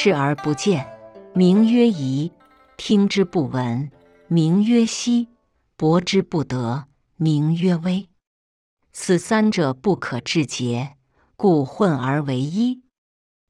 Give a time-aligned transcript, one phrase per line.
[0.00, 0.86] 视而不见，
[1.34, 2.30] 名曰夷；
[2.76, 3.90] 听之不闻，
[4.28, 5.26] 名曰希；
[5.76, 6.84] 博之不得，
[7.16, 8.08] 名曰微。
[8.92, 10.90] 此三者不可致诘，
[11.36, 12.82] 故混而为一。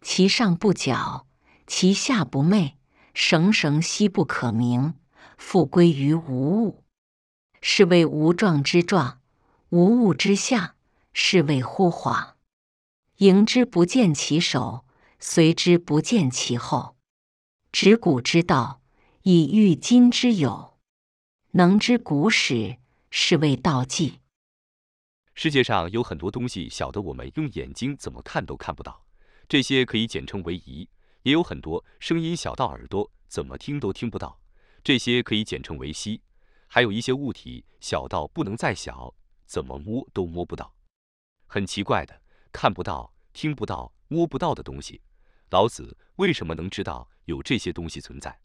[0.00, 1.26] 其上不矫，
[1.70, 2.76] 其下不昧，
[3.14, 4.94] 绳绳兮不可名，
[5.38, 6.82] 复归于无物。
[7.62, 9.20] 是谓无状之状，
[9.68, 10.74] 无物之象，
[11.12, 12.32] 是谓乎恍。
[13.18, 14.84] 迎之不见其首，
[15.20, 16.96] 随之不见其后。
[17.70, 18.82] 执古之道，
[19.22, 20.76] 以御今之有。
[21.52, 22.78] 能知古始，
[23.10, 24.18] 是谓道纪。
[25.34, 29.06] 世界上有很多东西小的，我们用眼睛怎么看都看不到，
[29.48, 30.88] 这些可以简称为仪；
[31.22, 34.40] 也有很多声音小到耳朵怎么听都听不到，
[34.82, 36.20] 这些可以简称为希；
[36.66, 39.14] 还有一些物体小到不能再小，
[39.46, 40.74] 怎么摸都摸不到。
[41.46, 42.22] 很奇怪的，
[42.52, 45.00] 看不到、听不到、摸不到的东西，
[45.50, 48.40] 老子为什么能知道有这些东西存在？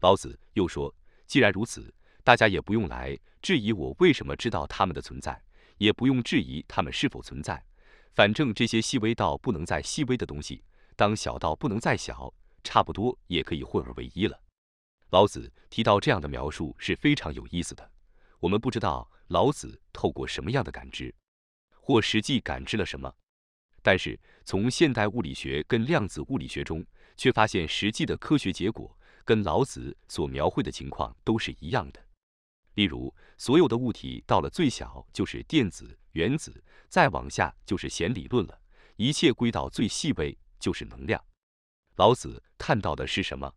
[0.00, 0.94] 老子又说
[1.26, 5.40] ：“既然如此，大家也不用来质疑我为什么知道它们的存在，
[5.78, 7.64] 也不用质疑它们是否存在。
[8.12, 10.62] 反正这些细微到不能再细微的东西，
[10.96, 12.32] 当小到不能再小，
[12.64, 14.40] 差不多也可以混而为一了。”
[15.10, 17.90] 老子提到这样的描述是非常有意思的。
[18.40, 21.14] 我们不知道老子透过什么样的感知。
[21.84, 23.12] 或实际感知了什么，
[23.82, 32.00] 但是从现代物理学跟量子物理学中，却发现实际的科学结果跟老子所描绘的情况都是一样的。
[32.74, 38.60] 例如，所有的物体到了最小就是电子、原子，再往下就是弦理论了，
[38.94, 41.22] 一切归到最细微就是能量。
[41.96, 43.52] 老子看到的是什么？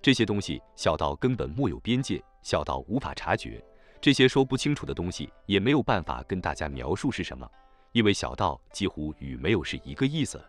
[0.00, 3.62] 这些东西小到根本没有边界，小到无法察觉。
[4.00, 7.46] 这些说不清楚的东西也没有办法跟大家描述是什么，
[7.92, 10.42] 因为小到几乎与没有是一个意思。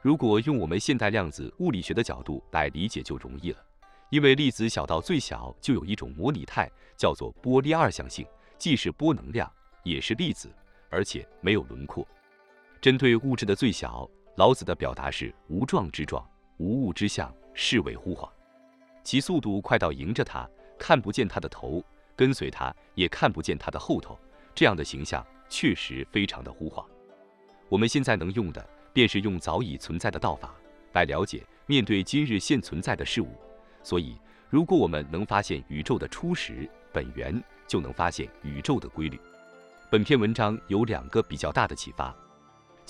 [0.00, 3.62] 如果用我们现代量子物理学的角度来理解就容易了，
[4.08, 8.26] 因为粒子小到最小就有一种模拟态，叫做波粒二象性，
[8.56, 9.52] 既是波能量，
[9.84, 10.50] 也是粒子，
[10.88, 12.08] 而且没有轮廓。
[12.80, 14.08] 针对物质的最小，
[14.40, 18.26] 老子的表达是无状之状，无物之象，是谓乎恍。
[19.04, 21.84] 其速度快到迎着它，看不见它的头。
[22.16, 24.18] 跟随他，也看不见他的后头，
[24.54, 26.82] 这样的形象确实非常的忽恍。
[27.68, 30.54] 我们现在能用的，便是用早已存在的道法
[30.94, 33.28] 来了解面对今日现存在的事物。
[33.82, 34.16] 所以，
[34.48, 39.20] 如果我们能发现宇宙的初始本源，就能发现宇宙的规律。
[39.90, 42.16] 本篇文章有两个比较大的启发，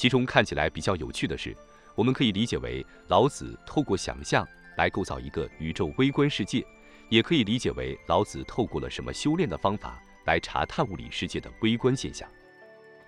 [0.00, 1.54] 其中看起来比较有趣的是，
[1.94, 6.64] 我们可以理解为老子透过想象来构造一个宇宙微观世界。
[7.10, 12.26] 也可以理解为老子透过了什么修炼的方法来查探物理世界的微观现象。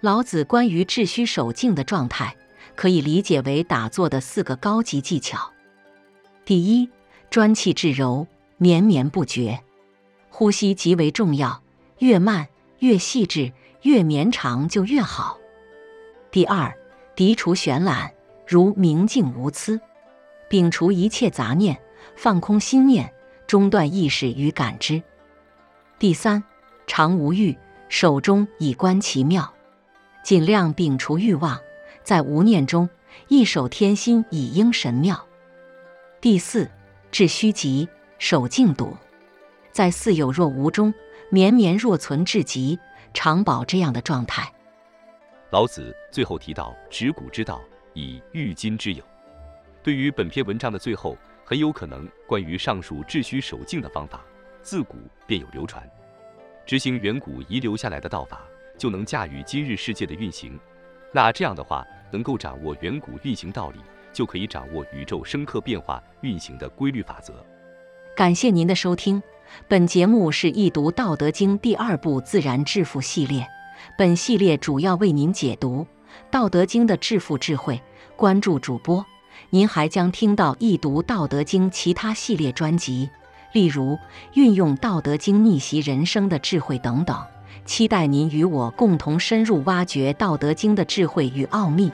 [0.02, 2.36] 老子关于致虚守静的状态，
[2.76, 5.50] 可以理解为打坐的四个高级技巧。
[6.44, 6.90] 第一，
[7.30, 8.26] 专气致柔，
[8.58, 9.58] 绵绵不绝，
[10.28, 11.62] 呼吸极为重要，
[12.00, 12.48] 越慢
[12.80, 15.38] 越细致，越绵长就越好。
[16.30, 16.74] 第二，
[17.16, 18.12] 涤除玄览，
[18.46, 19.80] 如明镜无疵，
[20.48, 21.78] 摒除一切杂念，
[22.16, 23.12] 放空心念。
[23.46, 25.02] 中断意识与感知。
[25.98, 26.42] 第三，
[26.86, 27.54] 常无欲，
[27.90, 29.52] 手中以观其妙，
[30.24, 31.60] 尽量摒除欲望，
[32.02, 32.88] 在无念中
[33.28, 35.26] 一守天心，以应神妙。
[36.18, 36.70] 第四，
[37.10, 37.86] 致虚极，
[38.18, 38.96] 守静笃，
[39.70, 40.94] 在似有若无中，
[41.28, 42.78] 绵绵若存至极，
[43.12, 44.50] 常保这样的状态。
[45.52, 47.60] 老子最后提到执古之道，
[47.92, 49.04] 以御今之有。
[49.82, 51.16] 对于本篇文章的最后。
[51.44, 54.24] 很有可能，关于上述治虚守静的方法，
[54.62, 54.96] 自古
[55.26, 55.86] 便有流传。
[56.64, 58.40] 执行远古遗留下来的道法，
[58.78, 60.58] 就能驾驭今日世界的运行。
[61.10, 63.80] 那这样的话，能够掌握远古运行道理，
[64.14, 67.44] 就可以掌握宇宙深刻变化运行的规律法则。
[68.16, 69.22] 感谢您的收听，
[69.68, 73.46] 本节目是易读《道德经》第二部自然致富系列。
[73.96, 75.80] 本系列主要为您解读
[76.30, 77.80] 《道德经》的致富智慧。
[78.16, 79.04] 关注主播。
[79.50, 83.10] 您还将听到易读《道德经》其他系列专辑，
[83.52, 83.98] 例如
[84.34, 87.16] 运用《道德经》逆袭人生的智慧等等。
[87.64, 91.92] 期待您与我共同深入挖掘《道德经》的智慧与奥秘。